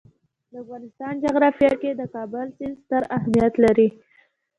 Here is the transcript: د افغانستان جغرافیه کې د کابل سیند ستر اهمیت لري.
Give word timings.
د 0.51 0.53
افغانستان 0.63 1.13
جغرافیه 1.25 1.73
کې 1.81 1.91
د 1.95 2.01
کابل 2.13 2.47
سیند 2.57 2.75
ستر 2.83 3.01
اهمیت 3.15 3.53
لري. 3.63 3.89